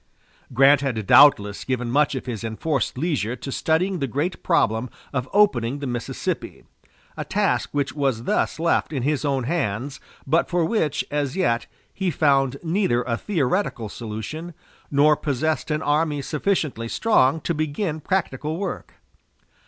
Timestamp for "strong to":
16.87-17.53